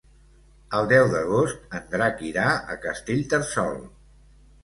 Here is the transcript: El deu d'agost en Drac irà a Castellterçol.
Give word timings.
El 0.77 0.87
deu 0.91 1.09
d'agost 1.09 1.75
en 1.79 1.85
Drac 1.91 2.23
irà 2.29 2.47
a 2.75 2.79
Castellterçol. 2.87 3.77